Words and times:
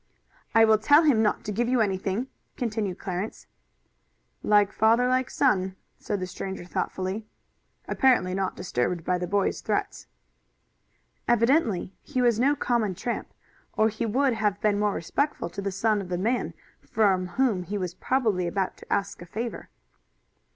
"I 0.55 0.65
will 0.65 0.79
tell 0.79 1.03
him 1.03 1.21
not 1.21 1.43
to 1.45 1.51
give 1.51 1.69
you 1.69 1.79
anything," 1.79 2.25
continued 2.57 2.97
Clarence. 2.97 3.45
"Like 4.41 4.71
father, 4.71 5.07
like 5.07 5.29
son," 5.29 5.75
said 5.99 6.19
the 6.19 6.25
stranger 6.25 6.65
thoughtfully, 6.65 7.27
apparently 7.87 8.33
not 8.33 8.55
disturbed 8.55 9.03
by 9.05 9.19
the 9.19 9.27
boy's 9.27 9.61
threats. 9.61 10.07
Evidently 11.27 11.93
he 12.01 12.19
was 12.19 12.39
no 12.39 12.55
common 12.55 12.95
tramp, 12.95 13.31
or 13.77 13.89
he 13.89 14.07
would 14.07 14.33
have 14.33 14.59
been 14.59 14.79
more 14.79 14.95
respectful 14.95 15.51
to 15.51 15.61
the 15.61 15.71
son 15.71 16.01
of 16.01 16.09
the 16.09 16.17
man 16.17 16.55
from 16.81 17.27
whom 17.37 17.61
he 17.61 17.77
was 17.77 17.93
probably 17.93 18.47
about 18.47 18.77
to 18.77 18.91
ask 18.91 19.21
a 19.21 19.27
favor. 19.27 19.69